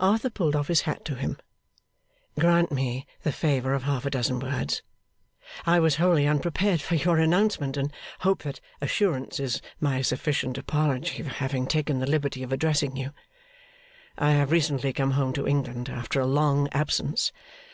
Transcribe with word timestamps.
Arthur 0.00 0.30
pulled 0.30 0.56
off 0.56 0.68
his 0.68 0.80
hat 0.88 1.04
to 1.04 1.14
him. 1.14 1.36
'Grant 2.40 2.72
me 2.72 3.06
the 3.22 3.32
favour 3.32 3.74
of 3.74 3.82
half 3.82 4.06
a 4.06 4.10
dozen 4.10 4.40
words. 4.40 4.82
I 5.66 5.78
was 5.78 5.96
wholly 5.96 6.26
unprepared 6.26 6.80
for 6.80 6.94
your 6.94 7.18
announcement, 7.18 7.76
and 7.76 7.92
hope 8.20 8.44
that 8.44 8.62
assurance 8.80 9.38
is 9.38 9.60
my 9.78 10.00
sufficient 10.00 10.56
apology 10.56 11.22
for 11.22 11.28
having 11.28 11.66
taken 11.66 11.98
the 11.98 12.08
liberty 12.10 12.42
of 12.42 12.50
addressing 12.50 12.96
you. 12.96 13.10
I 14.16 14.30
have 14.30 14.52
recently 14.52 14.90
come 14.94 15.10
home 15.10 15.34
to 15.34 15.46
England 15.46 15.90
after 15.90 16.18
a 16.18 16.26
long 16.26 16.70
absence. 16.72 17.30